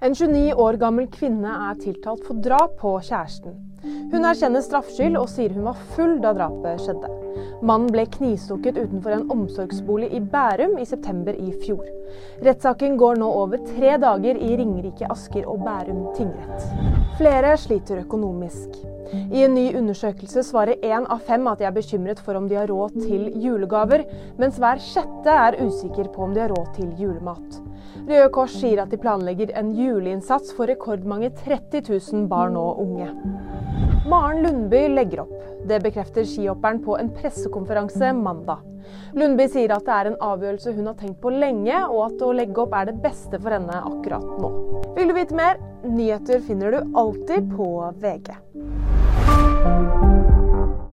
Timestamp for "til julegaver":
23.04-24.08